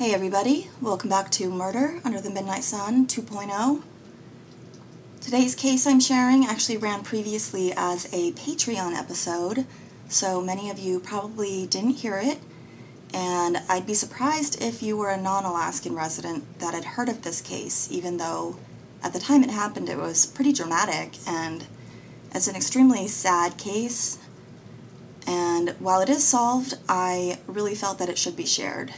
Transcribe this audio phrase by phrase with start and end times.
[0.00, 3.82] Hey everybody, welcome back to Murder Under the Midnight Sun 2.0.
[5.20, 9.66] Today's case I'm sharing actually ran previously as a Patreon episode,
[10.08, 12.38] so many of you probably didn't hear it,
[13.12, 17.20] and I'd be surprised if you were a non Alaskan resident that had heard of
[17.20, 18.56] this case, even though
[19.02, 21.66] at the time it happened it was pretty dramatic and
[22.34, 24.18] it's an extremely sad case.
[25.26, 28.94] And while it is solved, I really felt that it should be shared.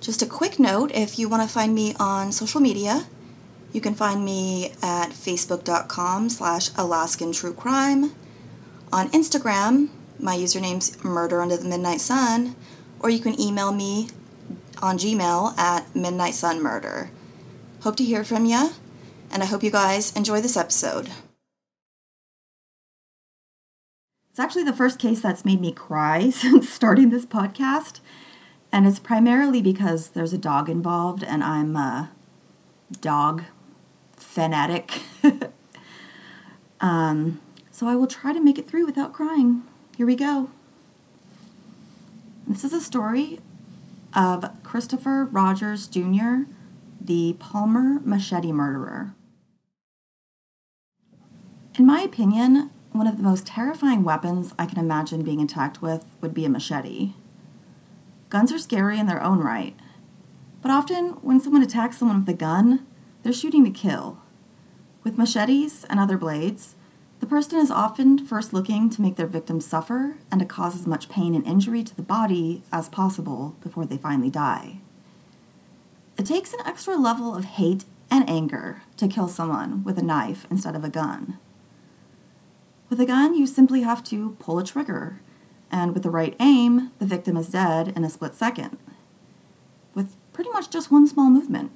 [0.00, 3.06] Just a quick note if you want to find me on social media,
[3.70, 8.14] you can find me at facebook.com slash Alaskan True Crime.
[8.92, 12.56] On Instagram, my username's Murder Under the Midnight Sun,
[12.98, 14.08] or you can email me
[14.80, 17.10] on Gmail at Midnight Sun Murder.
[17.82, 18.70] Hope to hear from you,
[19.30, 21.10] and I hope you guys enjoy this episode.
[24.30, 28.00] It's actually the first case that's made me cry since starting this podcast.
[28.72, 32.10] And it's primarily because there's a dog involved, and I'm a
[33.00, 33.44] dog
[34.16, 35.02] fanatic.
[36.80, 39.62] um, so I will try to make it through without crying.
[39.96, 40.50] Here we go.
[42.46, 43.40] This is a story
[44.14, 46.42] of Christopher Rogers Jr.,
[47.00, 49.14] the Palmer machete murderer.
[51.76, 56.04] In my opinion, one of the most terrifying weapons I can imagine being attacked with
[56.20, 57.12] would be a machete.
[58.30, 59.76] Guns are scary in their own right,
[60.62, 62.86] but often when someone attacks someone with a gun,
[63.22, 64.18] they're shooting to kill.
[65.02, 66.76] With machetes and other blades,
[67.18, 70.86] the person is often first looking to make their victim suffer and to cause as
[70.86, 74.78] much pain and injury to the body as possible before they finally die.
[76.16, 80.46] It takes an extra level of hate and anger to kill someone with a knife
[80.50, 81.36] instead of a gun.
[82.88, 85.20] With a gun, you simply have to pull a trigger
[85.70, 88.78] and with the right aim, the victim is dead in a split second,
[89.94, 91.72] with pretty much just one small movement.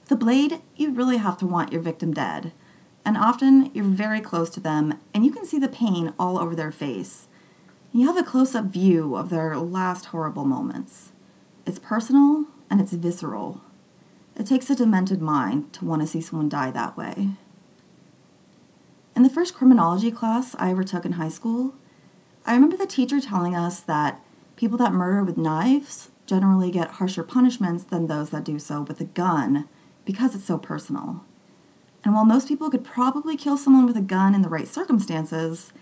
[0.00, 2.52] With the blade, you really have to want your victim dead,
[3.04, 6.54] and often you're very close to them and you can see the pain all over
[6.54, 7.28] their face.
[7.92, 11.12] You have a close up view of their last horrible moments.
[11.66, 13.62] It's personal and it's visceral.
[14.36, 17.30] It takes a demented mind to want to see someone die that way.
[19.16, 21.74] In the first criminology class I ever took in high school,
[22.46, 24.24] I remember the teacher telling us that
[24.56, 29.00] people that murder with knives generally get harsher punishments than those that do so with
[29.00, 29.68] a gun
[30.04, 31.24] because it's so personal.
[32.04, 35.72] And while most people could probably kill someone with a gun in the right circumstances,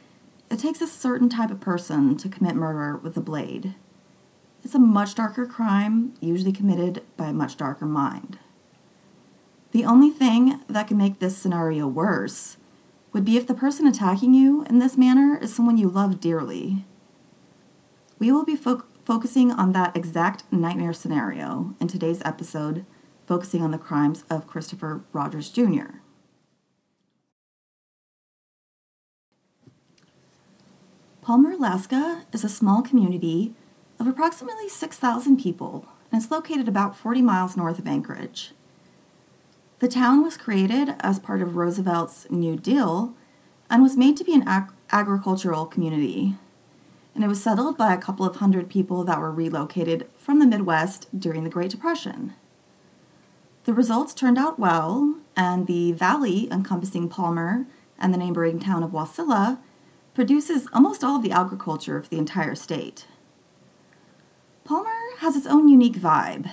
[0.51, 3.75] it takes a certain type of person to commit murder with a blade.
[4.65, 8.39] It's a much darker crime, usually committed by a much darker mind.
[9.71, 12.57] The only thing that can make this scenario worse
[13.13, 16.85] would be if the person attacking you in this manner is someone you love dearly.
[18.19, 22.85] We will be fo- focusing on that exact nightmare scenario in today's episode,
[23.27, 26.01] focusing on the crimes of Christopher Rogers Jr.
[31.23, 33.55] Palmer, Alaska is a small community
[34.01, 38.53] of approximately 6,000 people and it's located about 40 miles north of Anchorage.
[39.81, 43.15] The town was created as part of Roosevelt's New Deal
[43.71, 46.35] and was made to be an ag- agricultural community.
[47.15, 50.47] And it was settled by a couple of hundred people that were relocated from the
[50.47, 52.35] Midwest during the Great Depression.
[53.65, 57.67] The results turned out well, and the valley encompassing Palmer
[58.01, 59.59] and the neighboring town of Wasilla
[60.15, 63.07] produces almost all of the agriculture of the entire state.
[64.65, 66.53] Palmer has its own unique vibe.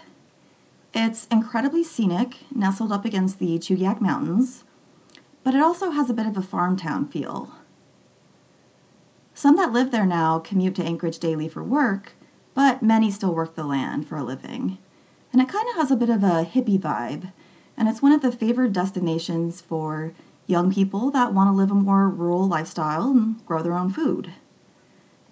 [0.98, 4.64] It's incredibly scenic, nestled up against the Chugach Mountains,
[5.44, 7.54] but it also has a bit of a farm town feel.
[9.34, 12.14] Some that live there now commute to Anchorage daily for work,
[12.54, 14.78] but many still work the land for a living.
[15.34, 17.34] And it kind of has a bit of a hippie vibe,
[17.76, 20.14] and it's one of the favored destinations for
[20.48, 24.32] young people that want to live a more rural lifestyle and grow their own food.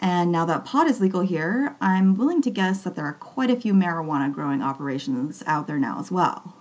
[0.04, 3.50] And now that pot is legal here, I'm willing to guess that there are quite
[3.50, 6.58] a few marijuana growing operations out there now as well.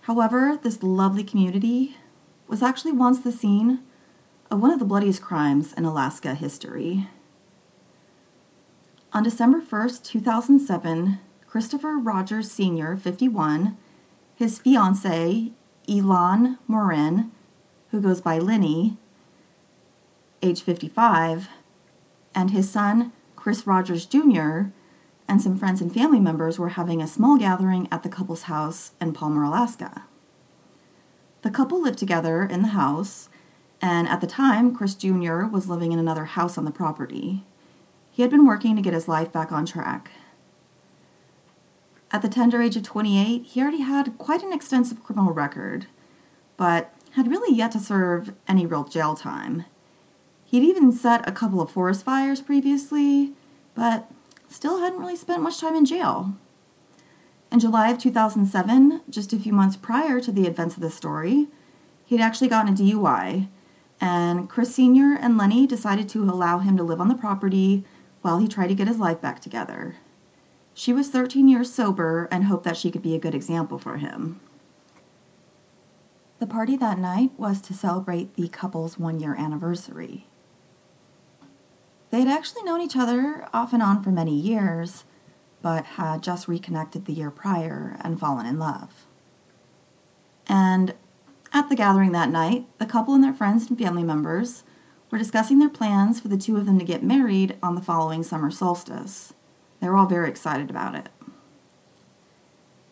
[0.00, 1.98] However, this lovely community
[2.46, 3.80] was actually once the scene
[4.50, 7.06] of one of the bloodiest crimes in Alaska history.
[9.12, 13.76] On December 1st, 2007, Christopher Rogers Sr., 51,
[14.36, 15.52] his fiancee,
[15.86, 17.30] Elon Morin,
[17.90, 18.96] who goes by Lenny,
[20.42, 21.48] age 55,
[22.38, 24.70] and his son, Chris Rogers Jr.,
[25.26, 28.92] and some friends and family members were having a small gathering at the couple's house
[29.00, 30.04] in Palmer, Alaska.
[31.42, 33.28] The couple lived together in the house
[33.82, 35.46] and at the time, Chris Jr.
[35.46, 37.44] was living in another house on the property.
[38.10, 40.12] He had been working to get his life back on track.
[42.12, 45.86] At the tender age of 28, he already had quite an extensive criminal record,
[46.56, 49.64] but had really yet to serve any real jail time.
[50.50, 53.32] He'd even set a couple of forest fires previously,
[53.74, 54.10] but
[54.48, 56.32] still hadn't really spent much time in jail.
[57.52, 61.48] In July of 2007, just a few months prior to the events of the story,
[62.06, 63.48] he'd actually gotten a DUI
[64.00, 65.18] and Chris Sr.
[65.20, 67.84] and Lenny decided to allow him to live on the property
[68.22, 69.96] while he tried to get his life back together.
[70.72, 73.98] She was 13 years sober and hoped that she could be a good example for
[73.98, 74.40] him.
[76.38, 80.26] The party that night was to celebrate the couple's one year anniversary.
[82.10, 85.04] They had actually known each other off and on for many years,
[85.60, 89.06] but had just reconnected the year prior and fallen in love.
[90.48, 90.94] And
[91.52, 94.62] at the gathering that night, the couple and their friends and family members
[95.10, 98.22] were discussing their plans for the two of them to get married on the following
[98.22, 99.34] summer solstice.
[99.80, 101.08] They were all very excited about it.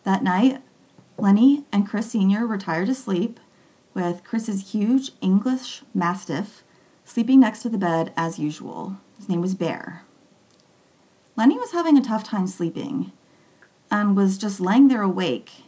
[0.03, 0.61] That night,
[1.17, 2.45] Lenny and Chris Sr.
[2.45, 3.39] retired to sleep,
[3.93, 6.63] with Chris's huge English Mastiff
[7.03, 8.97] sleeping next to the bed as usual.
[9.17, 10.03] His name was Bear.
[11.35, 13.11] Lenny was having a tough time sleeping
[13.91, 15.63] and was just laying there awake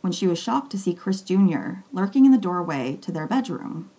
[0.00, 1.80] when she was shocked to see Chris Jr.
[1.92, 3.90] lurking in the doorway to their bedroom.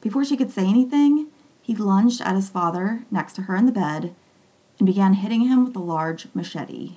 [0.00, 1.28] Before she could say anything,
[1.60, 4.14] he lunged at his father next to her in the bed
[4.78, 6.96] and began hitting him with a large machete.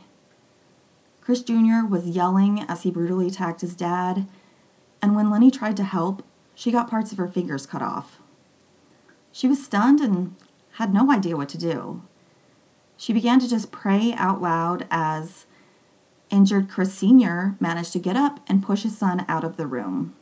[1.22, 1.86] Chris Jr.
[1.88, 4.28] was yelling as he brutally attacked his dad,
[5.02, 6.24] and when Lenny tried to help,
[6.56, 8.20] she got parts of her fingers cut off.
[9.32, 10.36] She was stunned and
[10.74, 12.02] had no idea what to do.
[12.98, 15.46] She began to just pray out loud as
[16.30, 17.56] Injured Chris Sr.
[17.60, 20.16] managed to get up and push his son out of the room.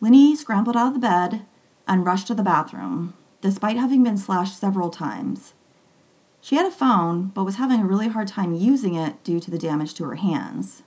[0.00, 1.44] Lenny scrambled out of the bed
[1.86, 5.54] and rushed to the bathroom, despite having been slashed several times.
[6.40, 9.50] She had a phone, but was having a really hard time using it due to
[9.50, 10.82] the damage to her hands.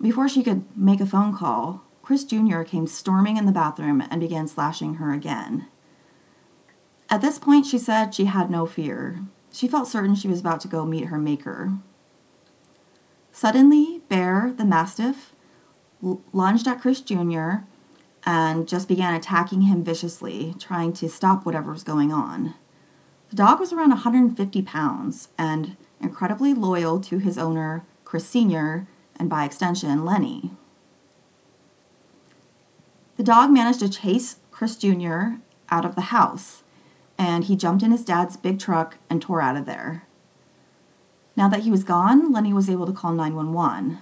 [0.00, 2.62] Before she could make a phone call, Chris Jr.
[2.62, 5.66] came storming in the bathroom and began slashing her again.
[7.10, 9.24] At this point, she said she had no fear.
[9.52, 11.72] She felt certain she was about to go meet her maker.
[13.32, 15.32] Suddenly, Bear, the Mastiff,
[16.32, 17.64] lunged at Chris Jr.
[18.24, 22.54] and just began attacking him viciously, trying to stop whatever was going on.
[23.30, 28.86] The dog was around 150 pounds and incredibly loyal to his owner, Chris Sr.,
[29.16, 30.52] and by extension, Lenny.
[33.16, 35.34] The dog managed to chase Chris Jr.
[35.70, 36.62] out of the house,
[37.20, 40.06] and he jumped in his dad's big truck and tore out of there.
[41.36, 43.98] Now that he was gone, Lenny was able to call 911.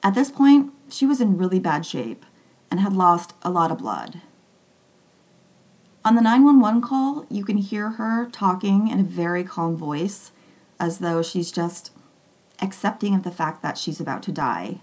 [0.00, 2.24] At this point, she was in really bad shape
[2.70, 4.20] and had lost a lot of blood.
[6.04, 10.30] On the 911 call, you can hear her talking in a very calm voice,
[10.78, 11.90] as though she's just
[12.62, 14.78] accepting of the fact that she's about to die.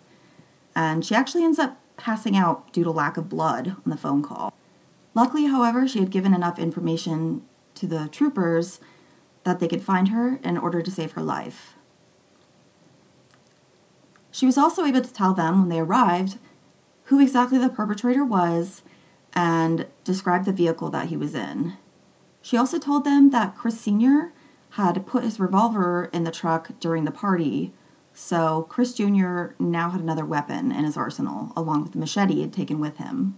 [0.75, 4.21] And she actually ends up passing out due to lack of blood on the phone
[4.21, 4.53] call.
[5.15, 7.41] Luckily, however, she had given enough information
[7.75, 8.79] to the troopers
[9.45, 11.75] that they could find her in order to save her life.
[14.29, 16.37] She was also able to tell them when they arrived
[17.05, 18.83] who exactly the perpetrator was
[19.33, 21.77] and describe the vehicle that he was in.
[22.41, 24.33] She also told them that Chris Sr.
[24.71, 27.73] had put his revolver in the truck during the party,
[28.13, 29.47] so Chris Jr.
[29.59, 32.97] now had another weapon in his arsenal, along with the machete he had taken with
[32.97, 33.37] him.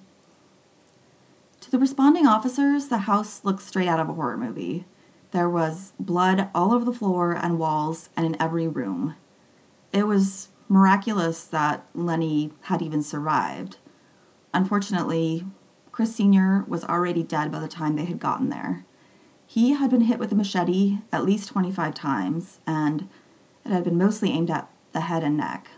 [1.62, 4.86] To the responding officers, the house looked straight out of a horror movie.
[5.32, 9.16] There was blood all over the floor and walls and in every room.
[9.92, 13.78] It was miraculous that Lenny had even survived.
[14.54, 15.46] Unfortunately,
[15.92, 16.64] Chris Sr.
[16.68, 18.86] was already dead by the time they had gotten there.
[19.46, 23.10] He had been hit with a machete at least 25 times, and
[23.66, 25.70] it had been mostly aimed at the head and neck.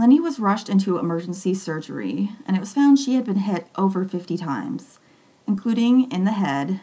[0.00, 4.02] Lenny was rushed into emergency surgery, and it was found she had been hit over
[4.02, 4.98] 50 times,
[5.46, 6.80] including in the head,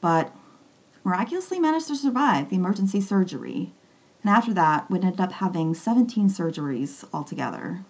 [0.00, 0.34] but
[1.04, 3.72] miraculously managed to survive the emergency surgery,
[4.24, 7.84] and after that would end up having 17 surgeries altogether.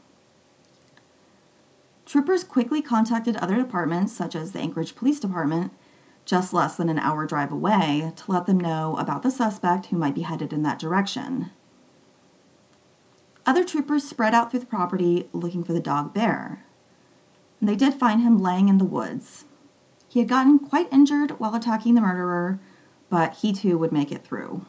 [2.04, 5.72] Troopers quickly contacted other departments, such as the Anchorage Police Department,
[6.26, 9.96] just less than an hour drive away, to let them know about the suspect who
[9.96, 11.52] might be headed in that direction.
[13.49, 16.67] Other troopers spread out through the property looking for the dog bear.
[17.61, 19.47] And they did find him laying in the woods.
[20.07, 22.61] He had gotten quite injured while attacking the murderer,
[23.09, 24.67] but he too would make it through.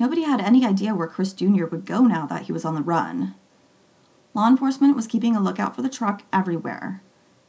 [0.00, 1.66] Nobody had any idea where Chris Jr.
[1.66, 3.36] would go now that he was on the run.
[4.34, 7.00] Law enforcement was keeping a lookout for the truck everywhere.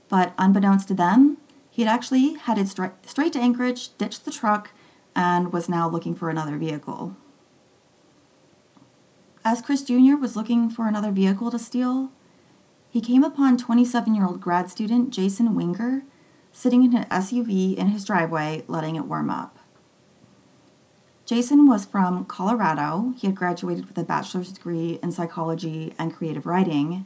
[0.10, 1.38] But unbeknownst to them,
[1.72, 4.70] he had actually headed stra- straight to Anchorage, ditched the truck,
[5.16, 7.16] and was now looking for another vehicle.
[9.46, 10.16] As Chris Jr.
[10.20, 12.12] was looking for another vehicle to steal,
[12.90, 16.04] he came upon 27 year old grad student Jason Winger
[16.52, 19.58] sitting in an SUV in his driveway, letting it warm up.
[21.26, 23.14] Jason was from Colorado.
[23.18, 27.06] He had graduated with a bachelor's degree in psychology and creative writing,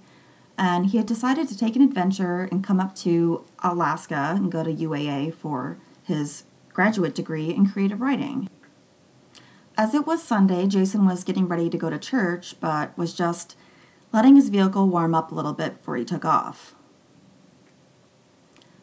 [0.58, 4.63] and he had decided to take an adventure and come up to Alaska and go
[4.63, 8.50] to UAA for his graduate degree in creative writing.
[9.75, 13.58] As it was Sunday, Jason was getting ready to go to church, but was just
[14.12, 16.75] letting his vehicle warm up a little bit before he took off.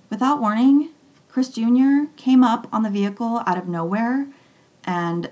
[0.08, 0.88] Without warning,
[1.28, 2.06] Chris Jr.
[2.16, 4.26] came up on the vehicle out of nowhere
[4.82, 5.30] and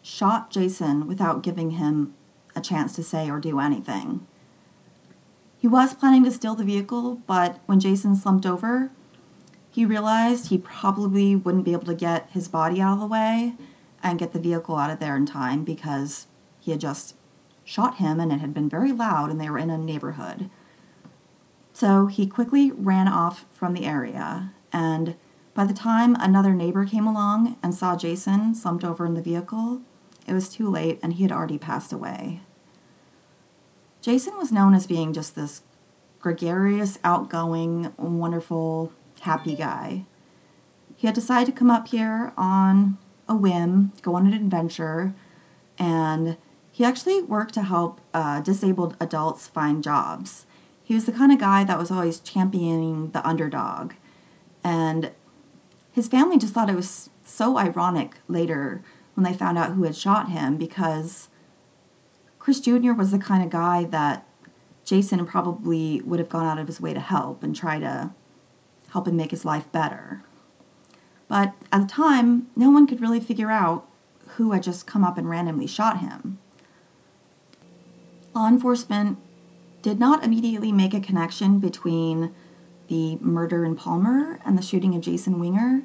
[0.00, 2.14] shot Jason without giving him
[2.56, 4.26] a chance to say or do anything.
[5.58, 8.90] He was planning to steal the vehicle, but when Jason slumped over,
[9.70, 13.54] he realized he probably wouldn't be able to get his body out of the way
[14.02, 16.26] and get the vehicle out of there in time because
[16.60, 17.14] he had just
[17.64, 20.50] shot him and it had been very loud and they were in a neighborhood.
[21.72, 25.16] So he quickly ran off from the area and
[25.54, 29.82] by the time another neighbor came along and saw Jason slumped over in the vehicle,
[30.26, 32.40] it was too late and he had already passed away.
[34.00, 35.62] Jason was known as being just this
[36.20, 40.04] gregarious, outgoing, wonderful, happy guy.
[40.96, 45.14] He had decided to come up here on a whim, go on an adventure,
[45.78, 46.36] and
[46.70, 50.46] he actually worked to help uh, disabled adults find jobs.
[50.82, 53.92] He was the kind of guy that was always championing the underdog.
[54.64, 55.10] And
[55.92, 58.82] his family just thought it was so ironic later
[59.14, 61.28] when they found out who had shot him because
[62.38, 62.92] Chris Jr.
[62.92, 64.26] was the kind of guy that
[64.84, 68.10] Jason probably would have gone out of his way to help and try to
[68.90, 70.22] help him make his life better.
[71.28, 73.86] But at the time, no one could really figure out
[74.36, 76.38] who had just come up and randomly shot him.
[78.34, 79.18] Law enforcement
[79.82, 82.34] did not immediately make a connection between
[82.88, 85.82] the murder in Palmer and the shooting of Jason Winger.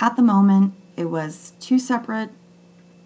[0.00, 2.30] At the moment, it was two separate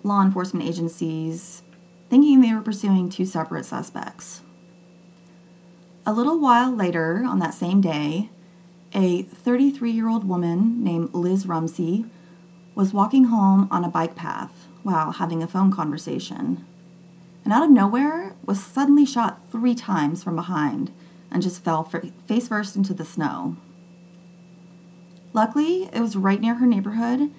[0.03, 1.63] law enforcement agencies
[2.09, 4.43] thinking they were pursuing two separate suspects.
[6.07, 8.31] A little while later, on that same day,
[8.95, 12.07] a 33 year old woman named Liz Rumsey
[12.75, 16.65] was walking home on a bike path while having a phone conversation.
[17.45, 20.93] And out of nowhere, was suddenly shot three times from behind
[21.31, 21.85] and just fell
[22.27, 23.57] face first into the snow.
[25.33, 27.31] Luckily, it was right near her neighborhood,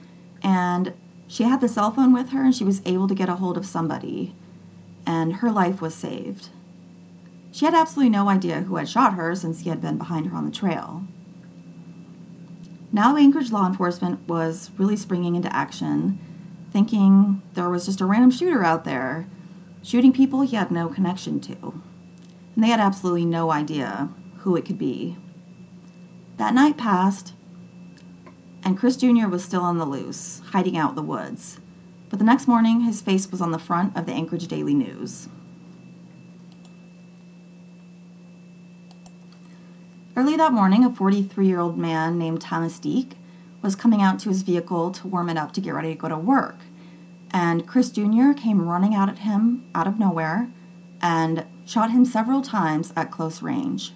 [0.44, 0.94] and
[1.27, 3.58] she had the cell phone with her and she was able to get a hold
[3.58, 4.36] of somebody,
[5.06, 6.50] and her life was saved.
[7.51, 10.38] She had absolutely no idea who had shot her since he had been behind her
[10.38, 11.04] on the trail.
[12.91, 16.20] Now, Anchorage law enforcement was really springing into action,
[16.72, 19.27] thinking there was just a random shooter out there
[19.84, 21.82] shooting people he had no connection to
[22.58, 25.15] and they had absolutely no idea who it could be.
[26.38, 27.34] That night passed,
[28.63, 29.27] and Chris Jr.
[29.27, 31.60] was still on the loose, hiding out in the woods.
[32.10, 35.29] But the next morning, his face was on the front of the Anchorage Daily News.
[40.18, 43.12] Early that morning, a 43 year old man named Thomas Deek
[43.62, 46.10] was coming out to his vehicle to warm it up to get ready to go
[46.10, 46.62] to work.
[47.30, 48.32] and Chris Jr.
[48.36, 50.50] came running out at him out of nowhere
[51.04, 53.94] and shot him several times at close range.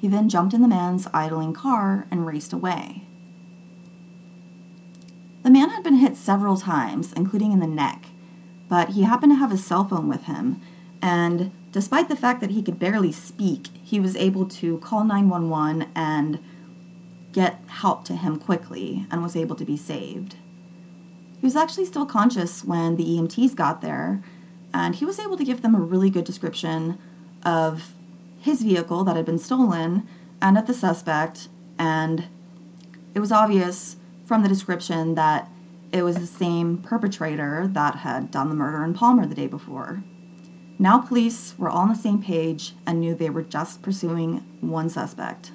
[0.00, 3.02] He then jumped in the man's idling car and raced away.
[5.44, 8.06] The man had been hit several times, including in the neck,
[8.68, 10.60] but he happened to have his cell phone with him,
[11.00, 15.90] and despite the fact that he could barely speak, he was able to call 911
[15.96, 16.38] and
[17.32, 20.36] get help to him quickly and was able to be saved.
[21.40, 24.22] He was actually still conscious when the EMTs got there,
[24.72, 26.96] and he was able to give them a really good description
[27.44, 27.92] of
[28.38, 30.06] his vehicle that had been stolen
[30.40, 32.28] and of the suspect, and
[33.16, 35.50] it was obvious from the description that
[35.90, 40.04] it was the same perpetrator that had done the murder in Palmer the day before.
[40.78, 44.88] Now, police were all on the same page and knew they were just pursuing one
[44.88, 45.52] suspect.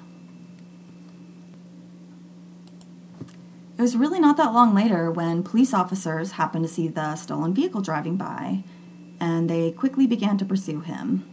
[3.76, 7.54] It was really not that long later when police officers happened to see the stolen
[7.54, 8.62] vehicle driving by,
[9.18, 11.24] and they quickly began to pursue him.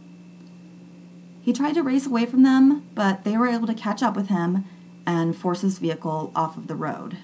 [1.40, 4.28] He tried to race away from them, but they were able to catch up with
[4.28, 4.64] him
[5.06, 7.18] and force his vehicle off of the road.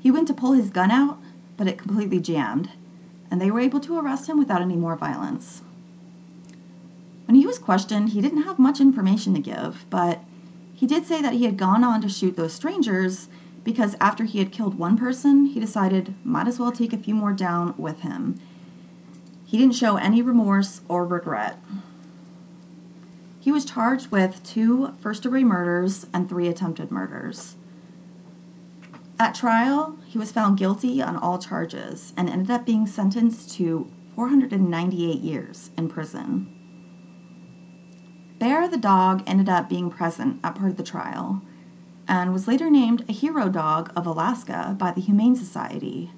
[0.00, 1.18] He went to pull his gun out,
[1.56, 2.70] but it completely jammed,
[3.30, 5.62] and they were able to arrest him without any more violence.
[7.26, 10.24] When he was questioned, he didn't have much information to give, but
[10.74, 13.28] he did say that he had gone on to shoot those strangers
[13.64, 17.14] because after he had killed one person, he decided might as well take a few
[17.14, 18.40] more down with him.
[19.44, 21.58] He didn't show any remorse or regret.
[23.40, 27.56] He was charged with two first degree murders and three attempted murders.
[29.20, 33.90] At trial, he was found guilty on all charges and ended up being sentenced to
[34.14, 36.54] 498 years in prison.
[38.38, 41.42] Bear the dog ended up being present at part of the trial
[42.06, 46.12] and was later named a hero dog of Alaska by the Humane Society.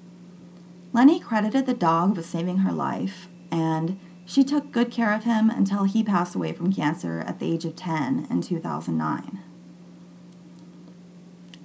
[0.93, 5.49] Lenny credited the dog with saving her life, and she took good care of him
[5.49, 9.39] until he passed away from cancer at the age of 10 in 2009.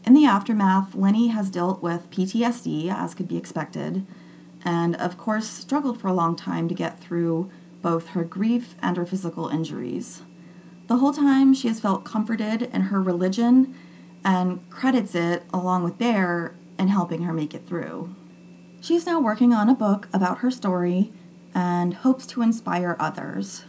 [0.06, 4.06] In the aftermath, Lenny has dealt with PTSD, as could be expected,
[4.64, 7.50] and of course struggled for a long time to get through
[7.82, 10.22] both her grief and her physical injuries.
[10.86, 13.74] The whole time, she has felt comforted in her religion
[14.24, 18.14] and credits it, along with Bear, in helping her make it through.
[18.80, 21.12] She is now working on a book about her story
[21.52, 23.64] and hopes to inspire others.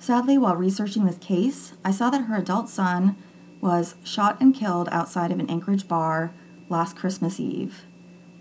[0.00, 3.16] Sadly, while researching this case, I saw that her adult son
[3.60, 6.32] was shot and killed outside of an Anchorage bar
[6.68, 7.84] last Christmas Eve.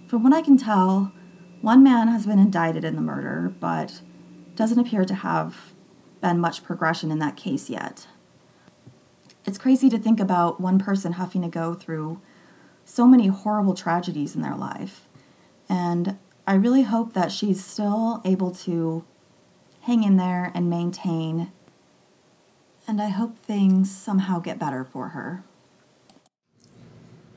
[0.07, 1.11] From what I can tell,
[1.61, 4.01] one man has been indicted in the murder, but
[4.55, 5.73] doesn't appear to have
[6.21, 8.07] been much progression in that case yet
[9.49, 12.21] it's crazy to think about one person having to go through
[12.85, 15.07] so many horrible tragedies in their life.
[15.67, 19.05] And I really hope that she's still able to
[19.81, 21.51] hang in there and maintain.
[22.89, 25.43] And I hope things somehow get better for her.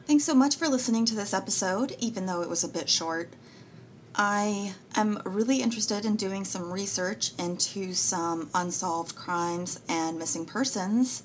[0.07, 3.35] Thanks so much for listening to this episode, even though it was a bit short.
[4.15, 11.23] I am really interested in doing some research into some unsolved crimes and missing persons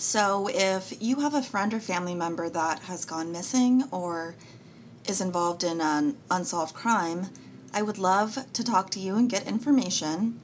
[0.00, 4.34] so, if you have a friend or family member that has gone missing or
[5.06, 7.26] is involved in an unsolved crime,
[7.74, 10.40] I would love to talk to you and get information.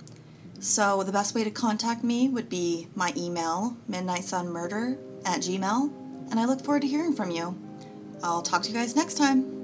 [0.58, 5.92] So, the best way to contact me would be my email, midnightsunmurder at gmail,
[6.30, 7.56] and I look forward to hearing from you.
[8.22, 9.55] I'll talk to you guys next time.